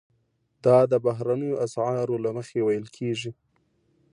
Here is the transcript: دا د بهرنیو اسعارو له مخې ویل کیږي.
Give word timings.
دا 0.65 0.77
د 0.91 0.93
بهرنیو 1.05 1.61
اسعارو 1.65 2.15
له 2.25 2.29
مخې 2.37 2.59
ویل 2.63 2.87
کیږي. 2.97 3.31